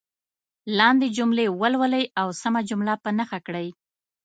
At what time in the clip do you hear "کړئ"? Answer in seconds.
3.47-3.67